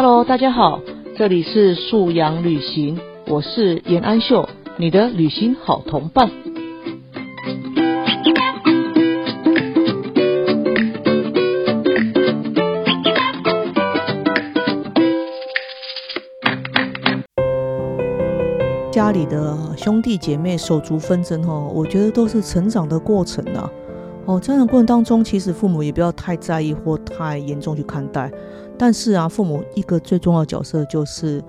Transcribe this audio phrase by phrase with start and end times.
[0.00, 0.78] Hello，大家好，
[1.16, 6.30] 这里是素养旅行，我是严安秀，你的旅行好同伴。
[18.92, 23.68] 家里的兄弟姐妹手足纷争哦，我觉得都是成长的过程呐。
[24.26, 28.30] 哦，成长过程当中，其实父母也不要太在意或太严重去看待。
[28.78, 31.42] 但是啊，父母一个最重要的角色就是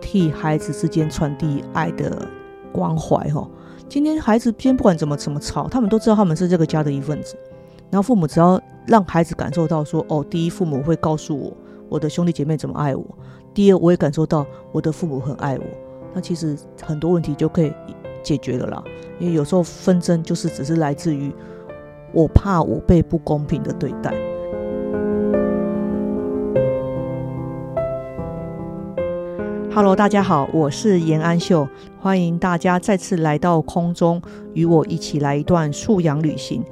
[0.00, 2.28] 替孩子之间传递爱的
[2.72, 3.48] 关怀哈。
[3.88, 7.34] 今天孩子今天不管怎么怎么吵，他们都知道他们是这个家的一份子。
[7.90, 11.52] 然后父母只要让孩子感受到说，哦，第一，父母会告诉我
[11.88, 13.02] 我的兄弟姐妹怎么爱我；
[13.52, 15.64] 第二，我也感受到我的父母很爱我。
[16.12, 17.72] 那其实很多问题就可以
[18.22, 18.84] 解决了啦，
[19.18, 21.32] 因为有时候纷争就是只是来自于
[22.12, 24.14] 我怕我被不公平的对待。
[29.80, 31.66] Hello，大家好，我是严安秀，
[31.98, 34.20] 欢迎大家再次来到空中，
[34.52, 36.62] 与我一起来一段素养旅行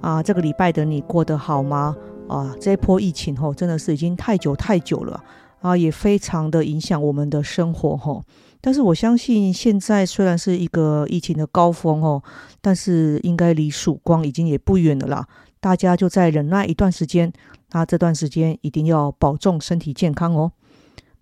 [0.00, 0.22] 啊！
[0.22, 1.94] 这个礼拜的你过得好吗？
[2.26, 5.22] 啊，这一波疫情吼，真的是已经太久太久了
[5.60, 8.22] 啊，也非常的影响我们的生活吼。
[8.62, 12.22] 但是我相信，现在虽然是一个疫情的高峰哦，
[12.62, 15.28] 但是应该离曙光已经也不远了啦。
[15.60, 17.30] 大家就在忍耐一段时间，
[17.72, 20.52] 那这段时间一定要保重身体健康哦。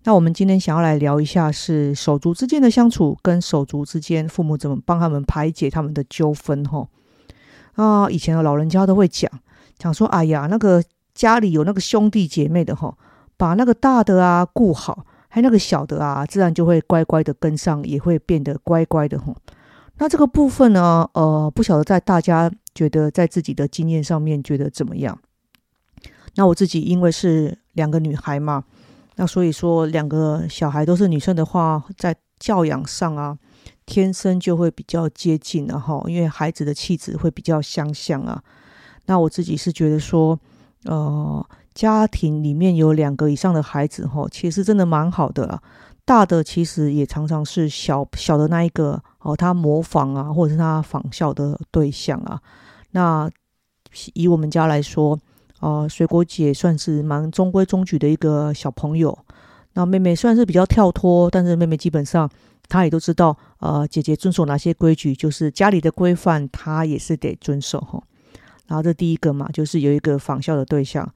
[0.03, 6.87] 那我们今天想要来聊一下，是手足之间的相处，跟手足之间父母怎么帮他们排解他们的纠纷哈。
[7.73, 9.29] 啊，以前的老人家都会讲
[9.77, 12.95] 讲说，哎呀，那个家里有那个兄弟姐妹的哈，
[13.37, 15.05] 把那个大的啊顾好。
[15.29, 19.35] 还那个小的啊，自然就会乖乖的跟上，也会变得乖乖的吼。
[19.97, 25.17] 那这个部分呢，呃，不晓得在大家觉得在自己的经验上面觉得怎么样？
[26.35, 28.63] 那我自己因为是两个女孩嘛，
[29.15, 33.37] 那所以说两个小孩都是女生的话，在教养上啊，
[33.85, 38.41] 天生就会比较接近了哈，因为孩子的气质会比较相像啊。
[39.05, 40.39] 那我自己是觉得说，
[40.85, 41.45] 呃。
[41.73, 45.59] 家庭里面有两个以上的孩子，哈，其实真的蛮好的啦。
[46.05, 52.39] 大的其实也常常是小小的那一个哦，他模仿啊，或者是他仿效的对象啊。
[52.91, 53.27] 那
[54.13, 55.17] 以我们家来说，
[55.63, 59.17] 呃，水果姐算是蛮中规中矩的一个小朋友。
[59.75, 62.29] 那妹妹虽然是比较跳脱，但是妹妹基本上
[62.67, 68.03] 她也都知道，呃，姐姐遵守哪些规矩，就是家里的规范，她也是得遵守哈。
[68.67, 71.09] 然后这第一个嘛，就是有一个仿效的对象。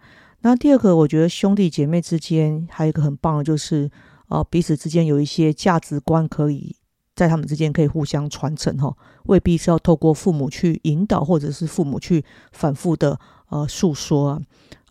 [0.43, 3.91] 那第二个，我觉得兄弟姐妹之间还有一个很棒的，就是
[4.29, 6.73] 呃彼此之间有一些价值观，可以
[7.17, 13.19] 在他们之间可以互相传承哈，未必是要透过父母去引导，或者是父母去反复的
[13.49, 14.41] 呃诉说啊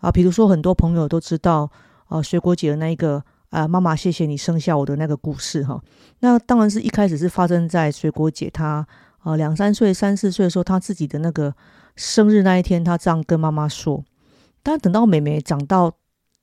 [0.00, 1.70] 啊，比如说很多朋友都知道
[2.08, 5.82] 呃水果姐的那一个啊妈妈谢谢你生下我的那个故事哈，
[6.20, 8.86] 那当然是一开始是发生在水果姐她
[9.24, 11.54] 呃两三岁三四岁的时候，她自己的那个
[11.96, 14.04] 生日那一天，她这样跟妈妈说。
[14.62, 15.92] 但等到妹妹长到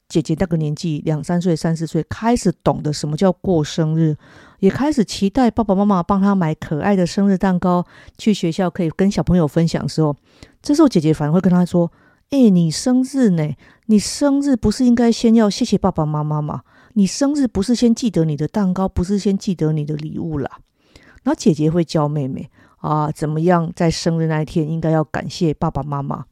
[0.07, 4.15] 姐姐那个年纪，两三岁、三四岁，开始懂得什么叫过生日，
[4.59, 7.85] 也开始期待爸爸妈妈帮她买可爱的生日蛋糕，
[8.17, 10.15] 去学校可以跟小朋友分享的时候，
[10.61, 11.91] 这时候姐姐反而会跟她说
[12.33, 13.55] ：“哎，你生日呢？
[13.85, 16.63] 你生日不是应该先要谢谢爸爸妈妈吗？
[16.93, 20.49] 你生日不是先记得你的蛋糕，不是先记得你的礼物啦？”
[21.21, 26.25] 然后姐姐会教妹妹啊，怎么样在生日那一天应该要感谢爸爸妈妈。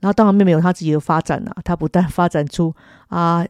[0.00, 2.74] 然后当然妹妹有她自己的发展了，她不但发展出
[3.08, 3.46] 啊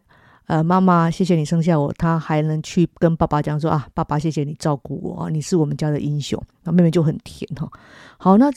[0.46, 7.70] 呃妈妈谢谢你生下我，她还能去跟爸爸讲说啊爸爸谢谢你照顾我啊你是我们家的英雄，那妹妹就很甜哈。
[8.16, 8.50] 好，那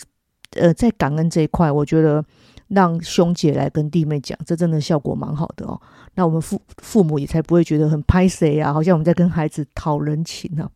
[0.53, 2.25] 呃在感恩这一块，我觉得
[2.67, 5.81] 让兄姐来跟弟妹讲，这真的效果蛮好的哦。
[6.15, 10.69] 那我们父父母也才不会觉得很拍谁啊，好像我们在跟孩子讨人情呢。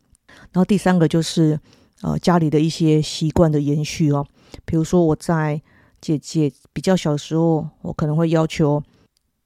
[0.52, 1.60] 然后第三个就是
[2.02, 4.26] 呃家里的一些习惯的延续哦，
[4.66, 5.62] 比如说我在。
[6.02, 8.82] 姐姐比较小的时候，我可能会要求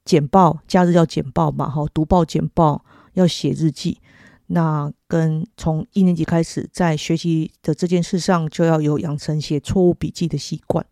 [0.06, 4.00] 简报，假日要简报嘛，哈，读报简报要写日记。
[4.48, 10.86] 那跟从一年级开始，在学习的这件事上，就要有养成写错误笔记的习惯。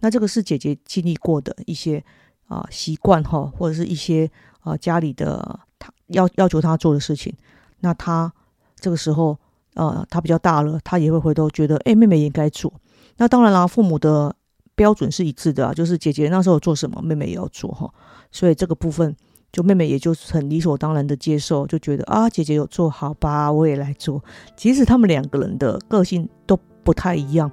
[0.00, 2.02] 那这个是姐姐经历过的一些
[2.46, 7.34] 啊习惯哈，或者是一些啊家里的他要要求他做的事情。
[7.80, 8.32] 那他
[8.78, 9.38] 这个时候
[9.74, 12.72] 呃，他比较大了，他也会回头觉得，哎，妹妹也应该做。
[13.16, 14.34] 那当然啦，父母的。
[14.78, 17.90] 标准是一致的啊，就是姐姐那时候做什么，妹妹也要做哈，
[18.30, 19.16] 所以这个部分
[19.50, 24.22] 就妹妹也就很理所当然的接受，就觉得啊，姐姐有做好吧，我也来做。
[24.54, 26.54] 即使他们两个人的个性都
[26.84, 27.50] 不太一样，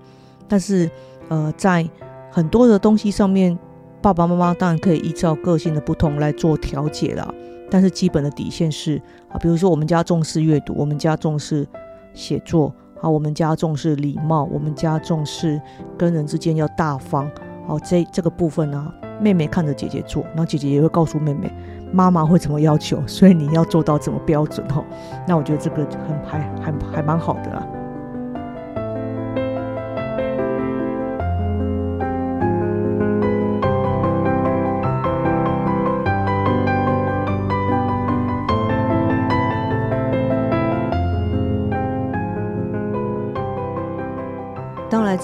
[0.49, 0.91] 但是
[1.29, 1.89] 呃，在
[2.33, 3.55] 很多的东西上面
[4.01, 7.31] 爸爸妈妈当然可以依照个性的不同来做调解啦。
[7.69, 8.99] 但是基本的底线是
[9.29, 11.67] 啊，比如说我们家重视阅读，我们家重视
[12.11, 15.61] 写作，啊，我们家重视礼貌，我们家重视
[15.95, 17.29] 跟人之间要大方。
[17.67, 18.91] 哦，这这个部分呢，
[19.21, 21.53] 妹妹看着姐姐做，然后姐姐也会告诉妹妹，
[21.93, 24.83] 妈妈会怎么要求，所以你要做到怎么标准哦。
[25.27, 27.67] 那我觉得这个很还还还蛮好的啦。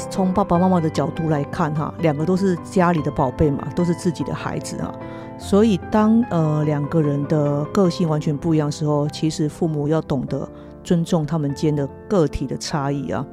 [0.10, 4.94] 从爸爸妈妈的角度来看，哈，两个都是家里的宝贝嘛，都是自己的孩子啊。
[5.38, 10.48] 所以，当呃两个人的个性完全不一样的时候，其实父母要懂得
[10.84, 13.26] 尊重他们间的个体的差异啊。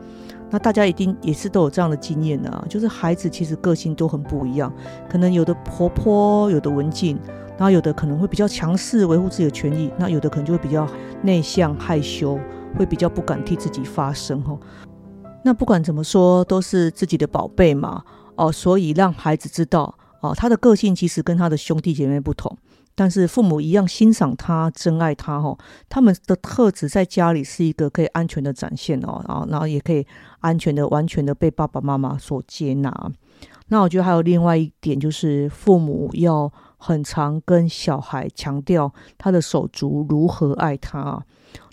[0.49, 4.73] 那大家一定也是都有这样的经验啊，就是孩子其实个性都很不一样，
[5.09, 7.19] 可能有的活泼，有的文静，
[7.59, 10.87] 然后有的可能会比较强势，维护自己的权益，那有的可能就会比较
[11.23, 12.39] 内向害羞，
[12.79, 14.57] 会比较不敢替自己发声哈。
[15.47, 18.03] 那不管怎么说，都是自己的宝贝嘛，
[18.35, 22.59] 哦，所以让孩子知道，哦，他的个性其实跟他的兄弟姐妹不同，
[22.97, 25.57] 但是父母一样欣赏他、珍爱他，哈，
[25.89, 30.05] 他们的特质在家里是一个可以安全的展现哦，啊，然后也可以
[30.41, 33.13] 安全的、完全的被爸爸妈妈所接纳。
[33.69, 41.25] 那我觉得还有另外一点，就是父母要很常跟小孩强调他的手足如何爱他。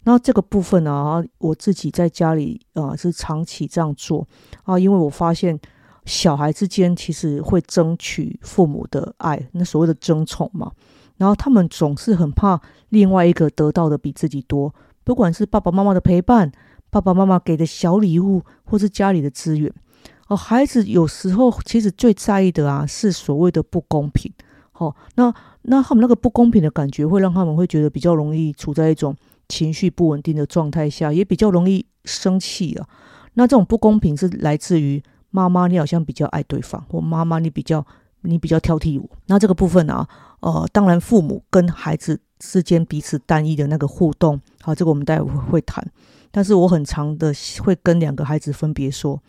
[0.06, 4.28] 那这个部分呢，我自己在家里啊是长期这样做
[4.64, 5.58] 啊，因为我发现
[6.06, 10.72] 小孩之间其实会争取父母的爱，那所谓的争宠嘛。
[11.16, 12.60] 然后他们总是很怕
[12.90, 14.74] 另外一个得到的比自己多，
[15.06, 16.52] 不管是爸爸妈妈的陪伴、
[16.90, 19.72] 爸爸妈妈给的小礼物，或是家里的资源。
[20.28, 24.30] 哦，孩子有时候其实最在意的啊是所谓的不公平。
[24.72, 29.16] 好，那那他们那个不公平的感觉，会让他们会觉得比较容易处在一种。
[29.54, 32.90] 情绪不稳定的状态下，也比较容易生气啊。
[33.36, 37.86] 那这种不公平是来自于妈妈，你好像比较爱对方，或妈妈你比较
[38.22, 39.08] 你比较挑剔我。
[39.28, 40.08] 那这个部分啊，
[40.40, 45.86] 呃，当然父母跟孩子之间彼此单一的那个互动，好，这个我们待会会谈。
[46.32, 47.32] 但是我很常的
[47.64, 49.22] 会跟两个孩子分别说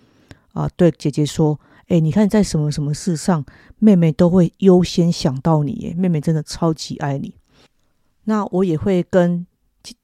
[0.54, 3.44] 啊，对姐姐说，哎，你看在什么什么事上，
[3.78, 7.34] 妹妹都会优先想到你，妹妹真的超级爱你。
[8.24, 9.46] 那我也会跟。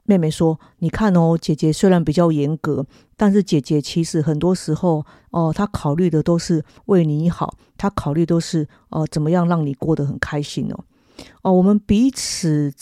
[0.04, 2.84] 妹妹说：“你看哦，姐姐虽然比较严格，
[3.16, 10.84] 但是姐姐其实很多时候哦，她考虑的都是为你好，她考虑都是呃怎么样让你过得很开心哦。
[11.42, 12.72] 哦，我们彼此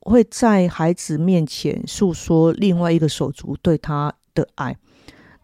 [0.00, 4.76] 会在孩子面前诉说另外一个手足对他的爱。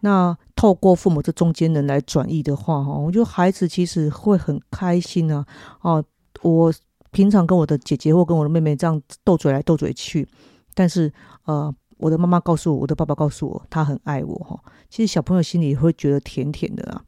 [0.01, 5.45] 那透过父母这中间人来转译的话，哈，我觉得孩子其实会很开心啊。
[5.81, 6.03] 哦，
[6.41, 6.73] 我
[7.11, 10.27] 平常跟我的姐姐或跟我的妹妹这样斗嘴来斗嘴去。”
[10.73, 11.11] 但是，
[11.45, 14.59] 呃，我的妈妈告诉我，我的爸爸告诉我，他很爱我哈。
[14.89, 17.01] 其实小朋友心里也会觉得甜甜的啊。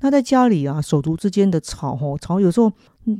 [0.00, 2.72] 那在家里啊，手足之间的吵吼，吵有时候，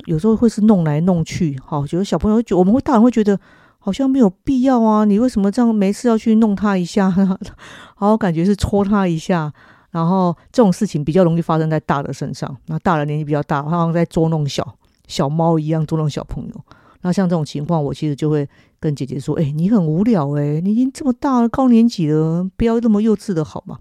[0.07, 3.39] 有时候会是弄来弄去，哈，觉得小朋友觉，我们会大人会觉得
[3.79, 5.05] 好像没有必要啊。
[5.05, 7.13] 你为什么这样没事要去弄他一下？
[7.97, 9.53] 好，感觉是戳他一下。
[9.91, 12.57] 然后这种事情比较容易发生在大的身上。
[12.67, 14.77] 那大人年纪比较大，好像在捉弄小
[15.09, 16.65] 小猫一样捉弄小朋友。
[17.03, 18.49] 那像这种情况，我其实就会
[18.81, 23.79] 跟姐姐说：“哎，你很无聊哎，你已经这么大了，高年级了，不要那么幼稚的好吗？”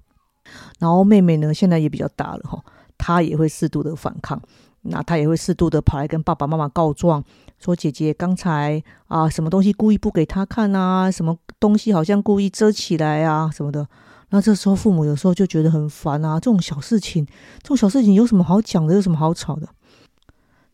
[0.79, 2.61] 然后妹妹呢，现在也比较大了哈，
[2.97, 4.41] 她也会适度的反抗，
[4.81, 7.23] 那她也会适度的跑来跟爸爸妈妈告状，
[7.59, 13.87] 说姐姐刚才啊，什么东西故意不给她看啊，什么东西好像故意遮起来啊什么的。
[14.31, 17.25] 那这时候父母有时候就觉得很烦啊，这种小事情，
[17.63, 19.67] 这种小事情有什么好讲的，有什么好吵的？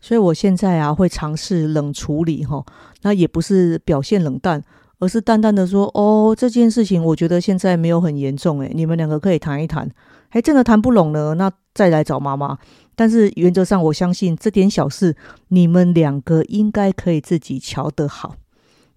[0.05, 2.63] 所以我现在啊会尝试冷处理哈，
[3.01, 4.61] 那也不是表现冷淡，
[4.99, 9.89] 而是淡淡的说哦这件事情我觉得现在没有很严重诶，你们两个可以谈一谈，
[10.29, 12.55] 还真的谈不拢了，那再来找妈妈。
[12.95, 15.15] 但是原则上我相信这点小事
[15.47, 18.35] 你们两个应该可以自己瞧得好。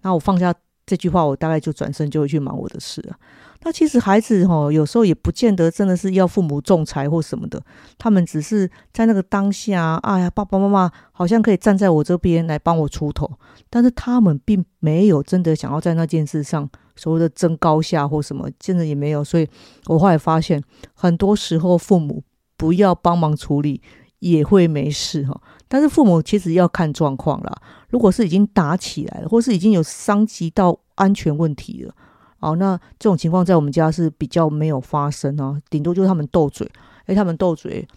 [0.03, 0.53] 那我放下
[0.89, 3.15] 这句话，我大概就转身就会去忙我的事了。
[3.61, 7.61] 那其实孩子哈，有时候也不见得真的是要父母仲裁或什么的，
[7.99, 13.29] 他们只是在那个当下，哎呀，爸爸妈妈好像可以站在我这边来帮我出头，
[13.69, 19.23] 但是他们并没有真的想要在那件事上所谓的争高下或什么，真的也没有。
[19.23, 19.47] 所以
[19.85, 20.63] 我后来发现，
[20.95, 22.23] 很多时候父母
[22.57, 23.81] 不要帮忙处理
[24.19, 25.39] 也会没事哈，
[25.69, 27.61] 但是父母其实要看状况啦。
[27.89, 31.93] 如果是已经打起来了，或是已经有伤及到安全问题了。
[32.39, 36.69] 哦，那这种情况在我们家是比较没有发生啊，顶多就是他们斗嘴。
[37.05, 37.87] 诶，他们斗嘴，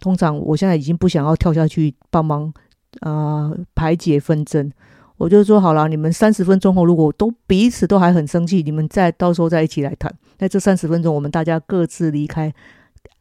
[0.00, 2.52] 通常我现在已经不想要跳下去帮忙
[3.00, 4.70] 呃排解纷争。
[5.16, 10.14] 我就说好了，你们三十分钟后如果都彼此都还很生气，你们再到时候再一起来谈。
[10.38, 12.54] 那这三十分钟，我们大家各自离开，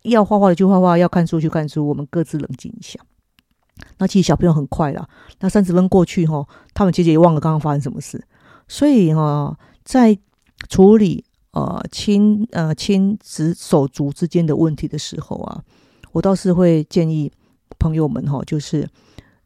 [0.03, 2.99] 要画画的就画画，要看书去看书，我们各自冷静一下。
[3.97, 5.07] 那其实小朋友很快啦，
[5.39, 8.23] 那三十分过去哈，他们其实也忘了刚刚发生什么事。
[8.67, 10.17] 所以哈，在
[10.69, 15.63] 处理呃亲呃亲子手足之间的问题的时候啊，
[16.11, 17.31] 我倒是会建议
[17.79, 18.87] 朋友们哈，就是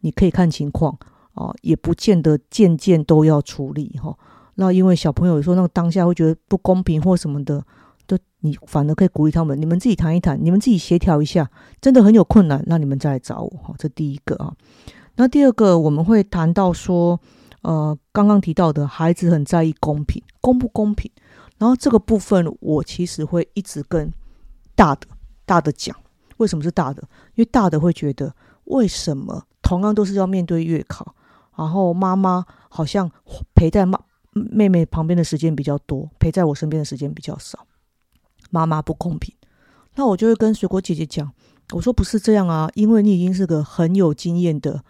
[0.01, 0.97] 你可以看情况。
[1.33, 4.13] 哦，也不见得件件都要处理哈。
[4.55, 7.65] 那因为小朋友有时候那个当下会觉得不公平或什么的，
[8.08, 11.50] 就你反而可以鼓励他们，你们自己谈一谈，你们自己协调一下。
[11.79, 13.74] 真的很有困难，那你们再来找我哈。
[13.77, 14.53] 这第一个啊。
[15.15, 17.20] 那第二个我们会谈到说，
[17.62, 21.12] 呃，刚刚提到的孩子很在意公平，公不公平？
[21.58, 24.12] 然后这个部分我其实会一直跟
[24.75, 25.08] 大的
[25.46, 25.96] 大的讲，
[26.38, 27.03] 为什么是大的？
[27.36, 28.34] 因为大的会觉得，
[28.65, 31.13] 为什么同样都是要面对月考？
[31.55, 33.12] 然后妈妈好像
[33.53, 34.00] 陪在妈
[34.31, 37.60] 妹妹旁边的时间比较多，陪在我身边的时间比较少，
[38.51, 39.34] 妈妈不公平。
[39.96, 41.31] 那我就会跟水果姐姐讲，
[41.74, 44.84] 我说不是这样啊，因为你已经是个很有经验的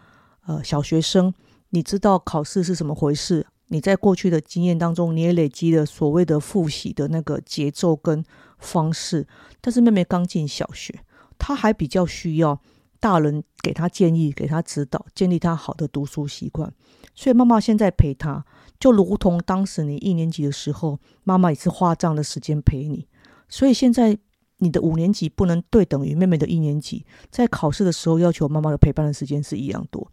[0.46, 1.34] 呃小学生，
[1.70, 8.22] 你知道考试是什么回事，你在过去的经验当中，你也累积了所谓的复习的那个节奏跟
[8.60, 9.26] 方式。
[9.62, 11.00] 但是妹妹刚进小学，
[11.38, 12.60] 她还比较需要。
[13.00, 16.72] 大人给她建议，给她指导，建立她好的读书习惯。
[17.16, 18.46] 所以妈妈现在陪她，
[18.80, 23.08] 就如同当时你一年级的时候，妈妈也是花这样的时间陪你。
[23.52, 24.18] 所以现在
[24.58, 30.12] 你的五年级不能对等于妹妹的一年级，在考试的时候要求妈妈的陪伴的时间是一样多。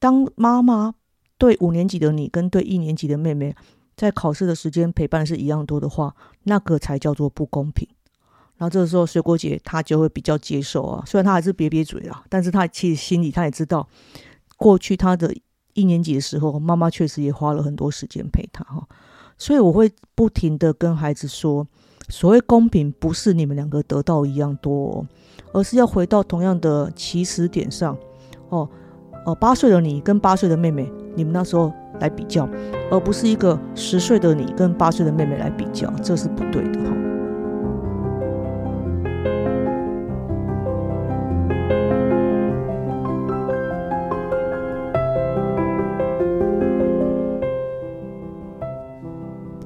[0.00, 0.94] 当妈妈
[1.36, 3.54] 对五年级的你跟对一年级的妹妹
[3.96, 6.14] 在考试的时间陪伴是一样多的话，
[6.44, 7.86] 那个才叫做不公平。
[8.56, 13.88] 然后这个时候，水果姐她就会比较接受啊，虽然她还是瘪瘪嘴啊，但是她其实心里她也知道，
[14.56, 15.32] 过去她的
[15.74, 18.88] 一年级的时候，妈妈确实也花了很多时间陪她哈，
[19.36, 21.66] 所以我会不停的跟孩子说，
[22.08, 25.06] 所谓公平不是你们两个得到一样多，
[25.52, 27.96] 而是要回到同样的起始点上
[28.48, 28.68] 哦
[29.26, 32.48] 哦，八岁的你跟八岁的妹妹，你们那时候来比较，
[32.90, 37.07] 而不是一个十岁的你跟八岁的妹妹来比较，这是不对的哈。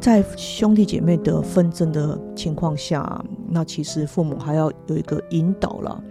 [0.02, 6.02] 在兄弟姐妹的纷争的情况下，那其实父母还要有一个引导了，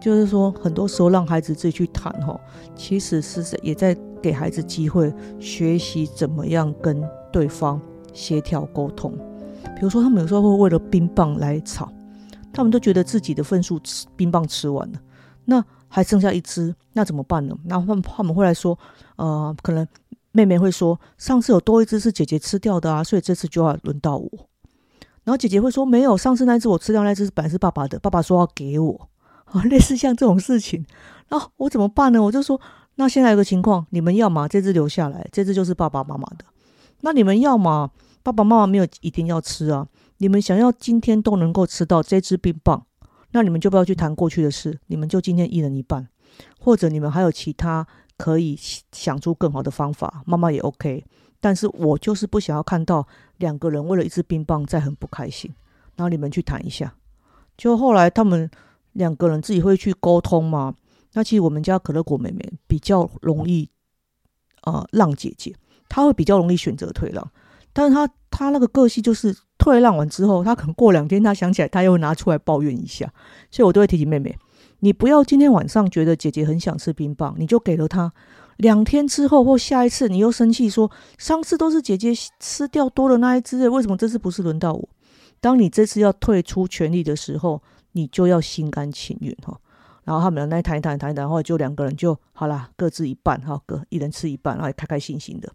[0.00, 2.38] 就是说，很多时候让孩子自己去谈哈，
[2.76, 3.92] 其实是也在
[4.22, 7.02] 给孩子机会学习怎么样跟
[7.32, 7.80] 对方
[8.12, 9.12] 协调沟通。
[9.74, 11.90] 比如说，他们有时候会为了冰棒来吵，
[12.52, 14.98] 他们都觉得自己的份数吃冰棒吃完了，
[15.44, 17.58] 那还剩下一支，那怎么办呢？
[17.64, 18.78] 那他们他们会来说，
[19.16, 19.84] 呃，可能。
[20.32, 24.30] 妹妹会说：“上次有多一只是姐姐吃掉的啊，所以这次就要轮到我。”
[25.24, 29.08] 然后姐姐会说：“没有，上次那只我吃掉那只本来是爸爸的，爸爸说要给我。”
[29.50, 30.86] 啊，类似像这种事情，
[31.30, 32.22] 那我怎么办呢？
[32.22, 32.60] 我就说
[32.94, 36.44] ：“那现在有个情况，你们要么这只留下来，这只就是爸爸妈妈的。
[37.00, 37.90] 那你们要么
[38.22, 42.86] 爸爸妈妈没有一定要吃啊，你们想要今天都能够吃到这只冰棒，
[43.32, 46.06] 那你们就不要去谈过去的事，你们就今天一人一半，
[46.60, 47.86] 或者你们还有其他。”
[48.20, 48.54] 可以
[48.92, 51.02] 想出更好的方法，妈妈也 OK，
[51.40, 53.08] 但是我就是不想要看到
[53.38, 55.50] 两个人为了一支冰棒在很不开心。
[55.96, 56.94] 然后你们去谈一下，
[57.56, 58.50] 就后来他们
[58.92, 60.74] 两个人自己会去沟通嘛。
[61.14, 63.68] 那其实我们家可乐果妹妹比较容易
[64.64, 65.54] 呃让姐姐，
[65.88, 67.26] 她会比较容易选择退让，
[67.72, 73.10] 但是她她那个个性就是退让完之后，她可能过两天她想起来，她又拿出来抱怨一下，
[73.50, 74.36] 所以我都会提醒妹妹。
[74.80, 78.12] 你不要今天晚上觉得姐姐很想吃冰棒，你就给了她。
[78.56, 84.88] 两天之后或下一次，你又生气说上次都是姐姐吃掉多了那一只，为什么这次不是轮到我？
[85.40, 89.58] 当你这次要退出权力的时候，你就要心甘情愿哈。
[90.04, 95.50] 然后他们来谈一谈，谈一谈，然后就两个人就好啦，各自一半哈，各一人吃一半，然后开开心心的。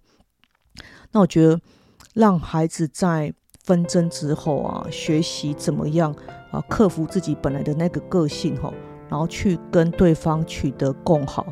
[1.12, 1.60] 那我觉得
[2.14, 3.32] 让孩子在
[3.64, 6.12] 纷争之后啊，学习怎么样
[6.52, 8.74] 啊，克服自己本来的那个个性哈。
[9.10, 11.46] 然后去跟对方取得共好，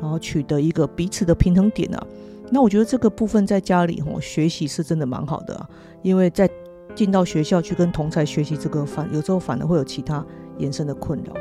[0.00, 2.06] 然后取得一个彼此的平衡点啊。
[2.50, 5.68] 那我觉得这个部分在家里吼学习是真的蛮好的啊，
[6.02, 6.48] 因为在
[6.94, 10.24] 进到学校去跟同才学习这个反，有时候反而会有其他
[10.58, 11.32] 延伸的困扰。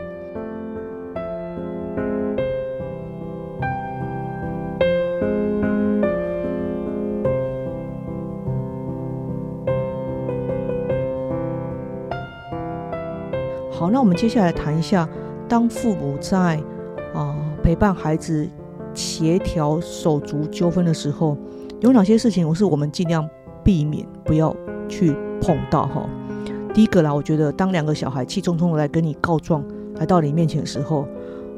[13.71, 15.09] 好，那我们接下来谈一下。
[15.50, 16.62] 当父母在
[17.13, 18.48] 啊陪伴孩子
[18.94, 21.36] 协调手足纠纷的时候，
[21.79, 23.27] 有哪些事情我是我们尽量
[23.63, 24.56] 避免不要
[24.88, 26.08] 去碰到哈？
[26.72, 29.63] 第一个啦，我觉得当两个小孩气冲冲的来跟你告状，
[29.96, 31.08] 来到你面前的时候，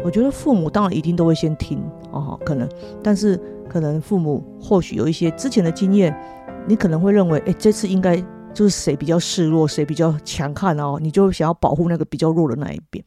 [0.06, 2.68] 我觉得父母当然一定都会先听哦，可能，
[3.04, 6.18] 但是可能父母或许有一些之前的经验，
[6.66, 8.16] 你可能会认为，哎，这次应该
[8.54, 13.04] 就是谁比较示弱，谁比较强悍哦，你就想要保护那个比较弱的那一边，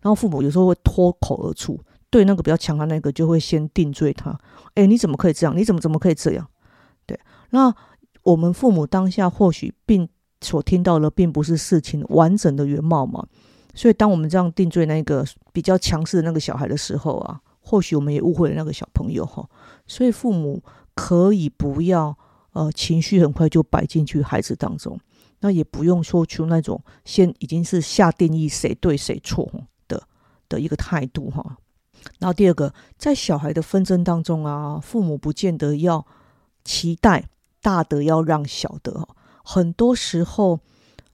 [0.00, 1.78] 然后父母有时候会脱口而出，
[2.10, 4.38] 对那个比较强悍那个就会先定罪他，
[4.74, 5.56] 哎，你怎么可以这样？
[5.56, 6.46] 你怎么怎么可以这样？
[7.06, 7.18] 对，
[7.50, 7.74] 那
[8.22, 10.08] 我们父母当下或许并。
[10.40, 13.26] 所听到的并不是事情完整的原貌嘛，
[13.74, 19.44] 所以当我们这样定罪那个比较强势的那个小孩的时候啊，或许我们也误会了那个小朋友哈。
[19.88, 20.62] 所以父母
[20.94, 22.16] 可以不要
[22.52, 24.96] 呃情绪很快就摆进去孩子当中，
[25.40, 29.50] 那也不用说出那种先已经是下定义谁对谁错
[30.48, 31.56] 的一个态度哈。
[32.18, 36.06] 然后第二个，在小孩的纷争当中啊，父母不见得要
[36.64, 37.28] 期待
[37.60, 39.08] 大的要让小的哈。
[39.44, 40.60] 很多时候，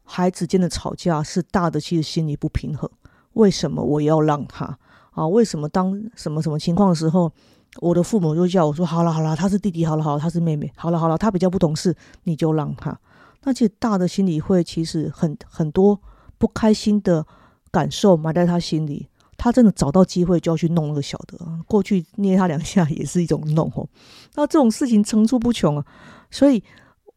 [0.03, 2.89] 孩子间的吵架是大的，其实心里不平衡。
[3.33, 4.79] 为什么我要让他
[5.13, 5.27] 啊？
[5.27, 7.33] 为什么当什么什么情况的时候，
[7.81, 12.97] 我的父母就叫我说：“好了好了，他是弟弟，好了好了，他是妹妹，好了好了，他比较不懂事，你就让他。”
[13.43, 16.01] 那其实大的心里会其实很很多
[16.39, 17.27] 不开心的
[17.71, 19.09] 感受埋在他心里。
[19.37, 23.89] 他真的找到机会就要去弄那个小的，过去捏他两下也是一种弄哦。
[24.35, 25.85] 那这种事情层出不穷啊，
[26.31, 26.63] 所以。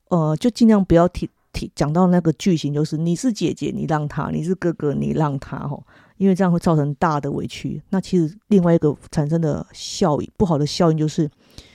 [0.10, 5.58] 呃，就尽量不要提提讲到那个句型，就是你是姐姐，你让他；你是哥哥，你让他。
[5.58, 5.84] 哦，
[6.16, 7.84] 因为这样会造成大的委屈。
[7.90, 11.30] 那其实另外一个产生的效应，不好的效应就是，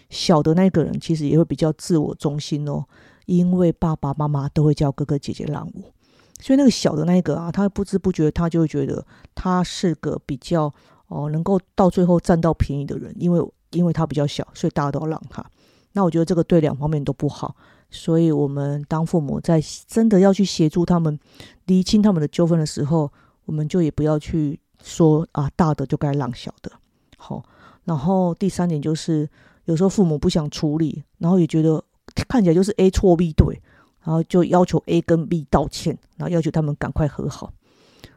[0.09, 2.83] 小的那个人其实也会比较自我中心哦。
[3.27, 5.93] 因为爸爸妈妈都会叫哥哥姐姐让我，
[6.43, 9.03] 所以那个小的那一个啊，他不知不觉他就会觉得
[9.35, 10.73] 他是个比较
[11.07, 15.43] 哦能够到最后占到便宜的人，因为因为他比较小，所以大家都要让他。
[15.93, 17.55] 那我觉得这个对两方面都不好。
[17.95, 21.19] 所以，我们当父母在真的要去协助他们
[21.67, 23.13] 厘清他们的纠纷的时候，
[23.45, 26.73] 我们就也不要去说啊，大的就该让小的。
[27.19, 27.45] 好，
[27.85, 29.29] 然后第三点就是，
[29.67, 31.85] 有时候父母不想处理，然后也觉得
[32.27, 33.61] 看起来就是 A 错 B 对，
[34.05, 37.53] 然后就要求 A 跟 B 道歉，然后要求他们赶快和好。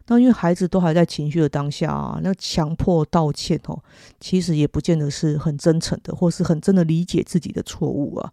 [0.08, 3.82] 那因为孩子都还在情绪的当下啊，那强迫道歉哦，
[4.20, 8.32] 其实也不见得是很真诚的，或是很真的理解自己的错误啊。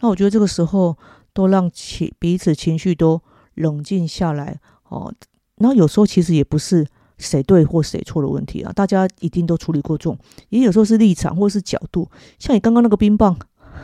[0.00, 0.94] 那我觉得这个时候
[1.32, 3.20] 都让情彼此情绪都
[3.54, 5.10] 冷静下来哦。
[5.56, 6.86] 然后有时候其实也不是
[7.16, 10.18] 谁对或谁错的问题啊，大家一定都处理过重，
[10.50, 12.10] 也有时候是立场或者是角度。
[12.38, 13.34] 像你刚刚那个冰棒，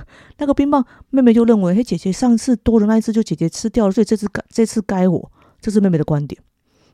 [0.39, 6.41] 那个冰棒妹妹就认为，嘿，姐姐上次多的那一次就姐姐吃掉了，所以这次该这次该我，这是妹妹的观点。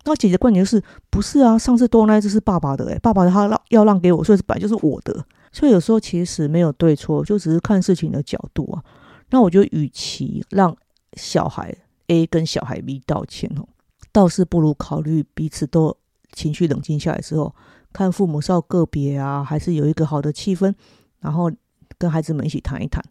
[0.05, 5.25] 那姐姐观点就是，不是啊，上次多的那一次是爸爸的，诶，爸爸他让要让给我，所以本来就是我的。
[5.53, 8.85] 所以有时候其实没有对错，就只是看事情的角度啊。
[9.31, 10.77] 那我觉得，与其让
[11.15, 11.75] 小孩
[12.07, 13.67] A 跟小孩 B 道歉哦，
[14.13, 15.97] 倒是不如考虑彼此都
[16.33, 17.53] 情绪冷静下来之后，
[17.93, 20.73] 看父母是要个别啊，还是有一个好的气氛，
[21.19, 21.51] 然后
[21.99, 23.03] 跟孩子们一起谈一谈。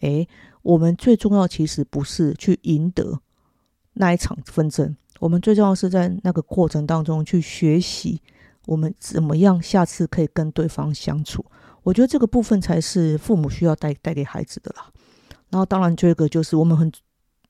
[0.00, 0.28] 诶，
[0.62, 3.20] 我们最重要其实不是去赢得
[3.94, 8.20] 那一场纷争，我们最重要是在那个过程当中去学习，
[8.66, 11.44] 我们怎么样下次可以跟对方相处。
[11.84, 14.90] 我觉得这个部分才是父母需要带带给孩子的啦。
[15.50, 16.90] 然后，当然，这个就是我们很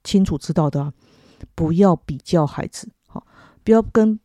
[0.03, 0.93] 清楚知道的啊，
[1.55, 3.25] 不要比较孩子，好，
[3.63, 4.19] 不要跟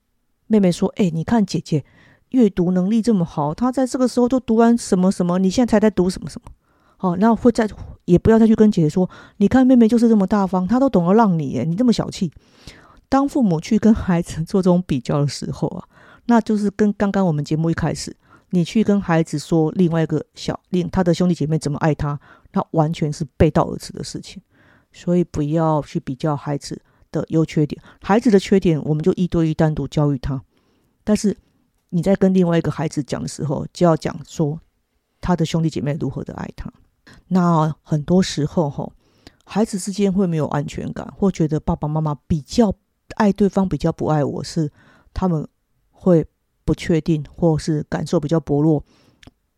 [0.48, 1.86] 妹妹说，哎，你看姐姐
[2.30, 6.52] 阅读能力这么好，她在这个时候都读完什么什么，你现在才在读什么什么，
[6.98, 7.70] 好，那会再
[8.06, 12.32] 也不要再去跟姐姐说，你看妹妹就是这么大方，她都懂得让你，你这么小气。
[13.08, 15.88] 当父母去跟孩子 做这种比较的时候啊，
[16.26, 18.16] 那就是跟刚刚我们节目一开始。
[18.50, 22.18] 你去跟孩子说另外一个小另他的兄弟姐妹怎么爱他，
[22.54, 24.42] 那完全是背道而驰的事情。
[24.94, 26.82] 所以不要去比较孩子
[27.12, 30.42] 的优缺点，孩子的缺点我们就一对一单独教育他。
[31.04, 31.36] 但是
[31.90, 34.60] 你在跟另外一个孩子讲的时候，就要讲说
[35.20, 36.72] 他的兄弟姐妹如何的爱他。
[37.28, 38.90] 那很多时候哈，
[39.46, 42.74] 孩子之间会没有安全感，或觉得爸爸妈妈比较
[43.16, 44.72] 爱对方，比较不爱我，是
[45.14, 45.48] 他们
[45.92, 46.28] 会。
[46.68, 48.84] 不确定，或是感受比较薄弱，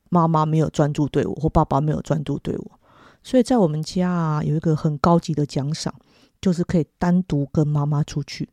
[0.10, 2.80] 妈妈没有专注对我，或爸爸没有专注对我，
[3.24, 5.92] 所以在我们家啊，有一个很高级的奖赏，
[6.40, 8.48] 就是可以单独跟妈妈出去。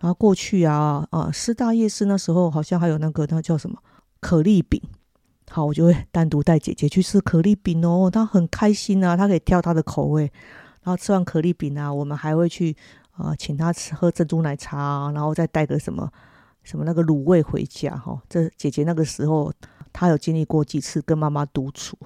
[0.00, 3.76] 然后过去啊啊，师大夜市那时候好像还有那个那叫什么
[4.20, 4.80] 可丽饼，
[5.50, 10.30] 好，我就会单独带姐姐去吃可丽饼哦，她很开心啊，她可以挑她的口味。
[10.82, 12.76] 然后吃完可丽饼啊，我们还会去
[13.12, 16.10] 啊，请她吃喝珍珠奶茶，然后再带个什么。
[16.64, 18.20] 什么那个卤味回家哈？
[18.28, 19.50] 这姐姐那个时候
[19.90, 21.96] 她有经历过几次跟妈妈独处，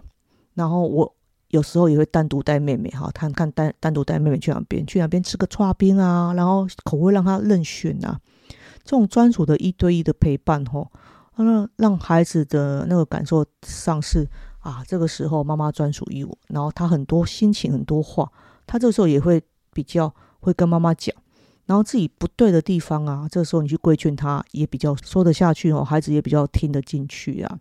[0.54, 1.12] 然后我
[1.48, 8.20] 有时候也会单独带妹妹哈，他看单单独带妹妹去哪边，去哪边吃个串冰啊，然后口味让她任选啊，
[8.84, 10.86] 这种专属的一对一的陪伴哈，
[11.36, 14.28] 那让孩子的那个感受上是
[14.60, 18.30] 啊，这个时候妈妈专属于我，然后他很多心情很多话，
[18.66, 19.42] 他这时候也会
[19.72, 21.14] 比较会跟妈妈讲。
[21.64, 27.58] 然后自己不对的地方啊，这时候你去规劝他，也比较说得下去哦，孩子也比较听得进去啊。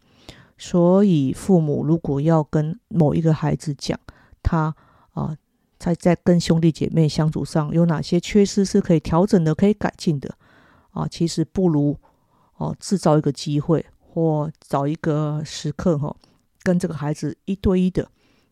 [0.57, 3.97] 所以父母如果要跟某一个孩子讲，
[4.43, 4.75] 他
[5.13, 5.37] 啊，
[5.79, 10.35] 在在跟兄弟姐妹相处上有哪些缺失是可以调整的、可以改进的
[10.91, 11.97] 啊，其实不如
[12.61, 16.15] 哦制造一个机会或找一个时刻哈，
[16.61, 18.07] 跟这个孩子一对一的。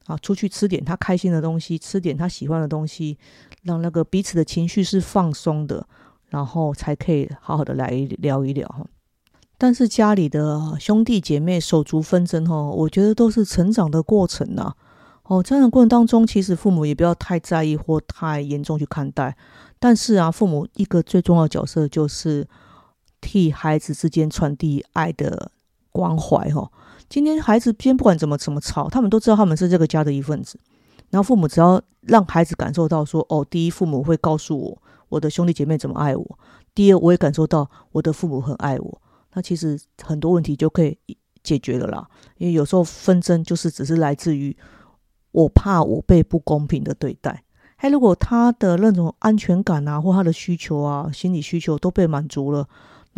[0.06, 3.15] 啊，出去吃点他开心的东西，吃点他喜欢的东西，
[3.62, 5.86] 让那个彼此的情绪是放松的，
[6.30, 8.84] 然后才可以好好的来聊一聊哈。
[9.56, 14.74] 但是家里的兄弟姐妹手足纷争哈，我觉得都是成长的过程呐。
[15.26, 19.38] 哦，成长过程当中，其实父母也不要太在意或太严重去看待。
[19.78, 22.48] 但是啊，父母一个最重要的角色就是
[23.21, 25.51] 替孩子之间传递爱的
[25.91, 26.71] 关怀哈。
[27.08, 30.60] 今天孩子今天不管怎么怎么吵，他们都知道他们是这个家的一份子。
[31.10, 36.23] 然后父母只要让孩子感受到说，哦，第一，父母会告诉我我的兄弟姐妹怎么爱我；
[36.75, 39.01] 第二，我也感受到我的父母很爱我。
[39.34, 40.95] 那其实很多问题就可以
[41.41, 42.08] 解决了啦。
[42.38, 44.55] 因为有时候纷争就是只是来自于
[45.32, 47.43] 我怕我被不公平的对待。
[47.77, 52.67] 哎，如果他的那种安全感啊，或他的需求啊，心理需求都被满足了。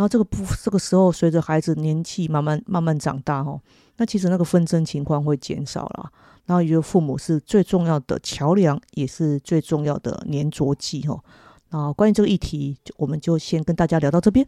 [0.01, 3.61] 然后这个不，这个时候随着孩子年纪慢慢慢慢长大哦，
[3.97, 6.09] 那其实那个纷争情况会减少了。
[6.47, 11.23] 然后也就父母是最重要的桥梁，也是最重要的粘着剂哦。
[11.69, 14.43] 那关于这个议题，我们就先跟大家聊到这边。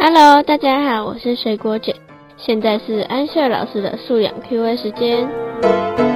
[0.00, 1.94] Hello，大家好，我是水果姐，
[2.36, 6.09] 现在是安秀老师的素养 Q&A 时间。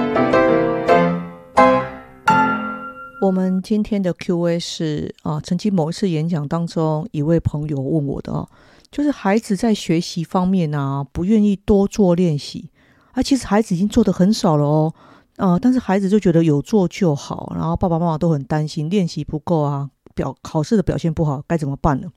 [3.21, 8.47] 我们今天的 Q&A 是啊，曾经某一次演讲当中，一位朋友问我的哦，
[8.91, 12.71] 就是孩子在学习方面啊，不愿意多做练习，
[13.13, 14.95] 啊，其实孩子已经做的很少了哦，
[15.37, 22.09] 啊，但是孩子就觉得有做就好，然后爸爸妈妈都很担心练习不够啊，表考试的表现不好，该怎么办呢？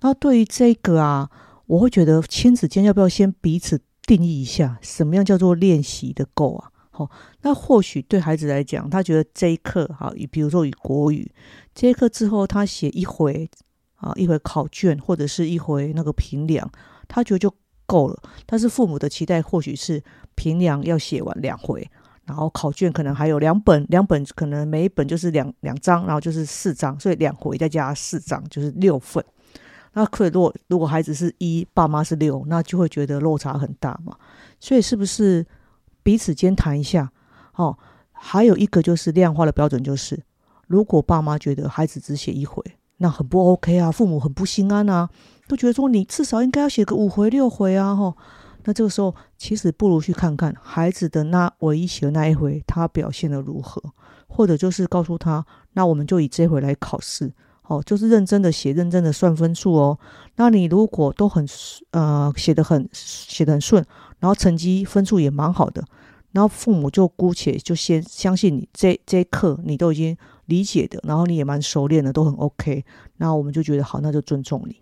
[0.00, 1.30] 那对于这个啊，
[1.66, 6.70] 我会觉得亲子间要不要先彼此定义一下，什么样叫做练习的够啊？
[6.96, 7.10] 好，
[7.42, 11.28] 那或许对孩子来讲，他觉得这一课，好，比如说以国语
[11.74, 13.50] 这一课之后，他写一回
[13.96, 16.70] 啊，一回考卷或者是一回那个评量，
[17.08, 17.52] 他觉得就
[17.84, 18.22] 够了。
[18.46, 20.00] 但是父母的期待或许是
[20.36, 21.84] 评量要写完两回，
[22.26, 29.24] 然后考卷可能还有两本，两本可能每一本就是两两张，然后就是四张，所以两回再加四张就是六份。
[29.94, 34.16] 那可如果如果孩子是一，爸妈是六，那就会觉得落差很大嘛。
[34.60, 35.44] 所以是不是？
[36.04, 37.10] 彼此间谈一下，
[37.54, 37.76] 哦，
[38.12, 40.22] 还有一个就是量化的标准，就是
[40.68, 42.62] 如果爸妈觉得孩子只写一回，
[42.98, 45.08] 那很不 OK 啊，父母很不心安啊，
[45.48, 48.14] 都觉得说你至少应该要写个五回六回啊，吼，
[48.64, 53.82] 那这个时候其实不如去看看孩子的那唯一写的那一回，他表现的如何，
[54.28, 59.98] 或者就是告诉他，那我们就以这回来考试，哦，就是认真的写，认真的算分数哦。
[60.36, 61.46] 那你如果都很
[61.92, 63.84] 呃写的很写的很顺。
[64.24, 65.84] 然后成绩分数也蛮好的，
[66.32, 72.82] 然后父母就姑且就先相信你这这一课你都已经理解的，然后你也蛮熟练的，都很 OK。
[73.18, 74.80] 那我们就觉得好，那就尊重你。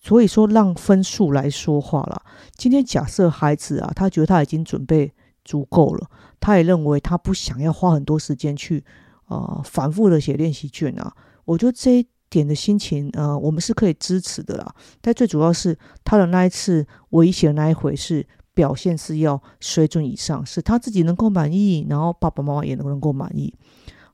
[0.00, 2.22] 所以说让分数来说话了。
[2.54, 5.12] 今天假设孩子啊，他觉得他已经准备
[5.44, 8.84] 足够了，他也认为他不想要花很多时间去
[9.26, 11.12] 呃反复的写练习卷啊。
[11.44, 14.74] 我觉得这点的心情，呃，我们是可以支持的啦。
[15.00, 23.54] 但最主要是他的那一次危险的那一回是表现是要水准以上，是他自己能够满意，然后爸爸妈妈也能够满意。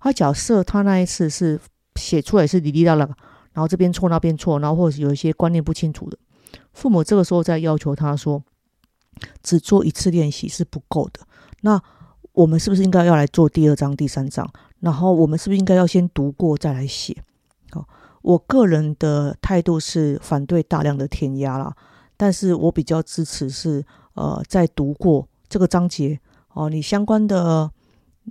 [0.00, 1.58] 他假设他那一次是
[1.96, 3.06] 写出来是滴滴答答，
[3.52, 6.18] 然后这边错那边错，然后或者有一些观念不清楚的，
[6.72, 8.42] 父母这个时候在要求他说
[9.42, 11.20] 只做一次练习是不够的。
[11.62, 11.80] 那
[12.32, 14.46] 我们是不是应该要来做第二章、第三章？
[14.80, 17.16] 然后我们是不是应该要先读过再来写？
[17.70, 17.88] 好。
[18.24, 21.76] 我个人的态度是反对大量的填鸭啦，
[22.16, 23.84] 但是我比较支持是，
[24.14, 26.18] 呃，在读过这个章节
[26.54, 27.70] 哦，你相关的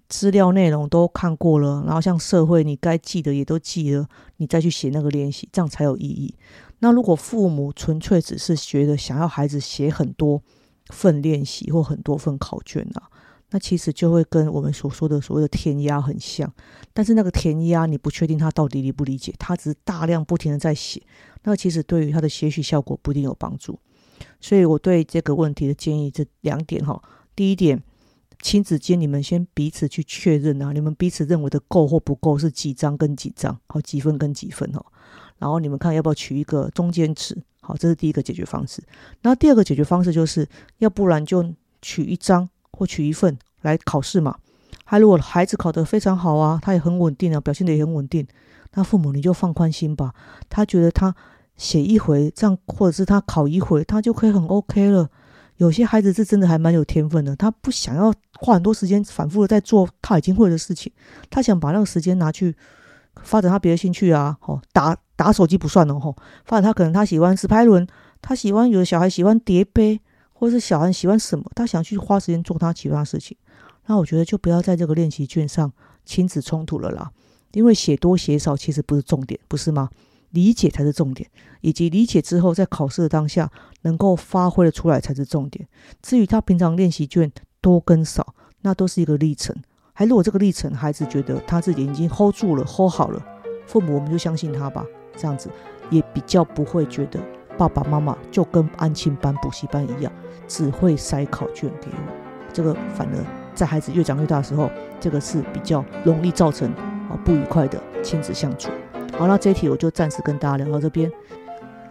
[0.10, 6.34] 资料内容都看过了，然后像社会你该记的也都记了，你再去写那个练习，这样才有意义。
[6.80, 10.42] 那如果父母纯粹只是觉得想要孩子写很多
[10.88, 13.13] 份练习或很多份考卷啊，
[13.54, 16.52] 那其实就会跟我们所说的所谓的填鸭很像。
[16.92, 21.00] 但是那个填鸭，你不确定他到底理不理解，他只是大量不停的在写，
[21.44, 23.80] 那其实对于他的学习效果不一定有帮助。
[24.42, 27.00] 所以我对这个问题的建议这两点哈，
[27.36, 27.80] 第一点，
[28.42, 34.84] 亲子间你们先彼此去确认啊，你们彼此认为的够或不够是几张跟几张，好几分跟几分哦，
[35.38, 38.82] 然后你们看要不要取一个中间值，好，这是第一个解决方式。
[39.22, 40.48] 那第二个解决方式就是，
[40.80, 44.36] 要不然就取一张或取一份来考试嘛。
[44.86, 48.28] 他如果孩子考得非常好啊，他也很稳定啊，表现得也很稳定，
[48.74, 50.14] 那父母你就放宽心吧。
[50.50, 51.16] 他觉得他
[51.56, 55.10] 写一回这样，或者是他考一回，他就可以很 OK 了。
[55.58, 60.92] 有些孩子是真的还蛮有天分的，他不想要花很多时间反复的在做他已经会的事情，
[61.30, 62.56] 他想把那个时间拿去
[63.22, 64.36] 发展他别的兴趣啊。
[64.42, 67.88] 哦，打打手机不算哦，吼，发展他可能他喜欢直拍轮，
[68.22, 70.02] 他喜欢有的小孩喜欢叠杯，
[70.34, 73.38] 或者是小孩喜欢什么，他想去花时间做他其他事情。
[73.86, 75.72] 那我觉得就不要在这个练习卷上
[76.04, 77.12] 亲子冲突了啦，
[77.52, 79.90] 因为写多写少其实不是重点，不是吗？
[80.32, 81.30] 理解才是重点，
[81.62, 83.52] 以及理解之后在考试的当下
[83.84, 85.68] 能够发挥的出来才是重点。
[86.02, 89.56] 至于他平常练习卷多跟少，那都是一个历程。
[89.94, 93.24] 还如果这个历程孩子觉得他自己已经 hold 住了，hold 好了，
[93.68, 94.84] 父母我们就相信他吧，
[95.16, 95.52] 这样子
[95.92, 97.20] 也比较不会觉得
[97.58, 100.12] 爸爸妈妈就跟安亲班、补习班一样，
[100.48, 102.14] 只会塞考卷给我，
[102.52, 103.26] 这个反而。
[103.56, 104.68] 在孩子越长越大的时候，
[105.00, 106.68] 这个是比较容易造成
[107.08, 108.72] 啊不愉快的亲子相处。
[109.16, 111.12] 好，那这一题我就暂时跟大家聊到这边。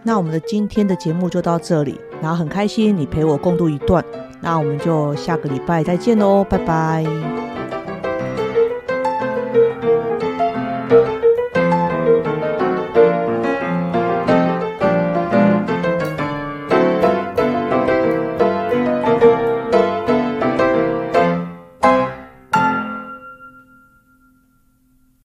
[0.03, 4.03] 那我们的今天的节目就到这里，然后很开心你陪我共度一段，
[4.41, 7.42] 那我们就下个礼拜再见喽，拜拜。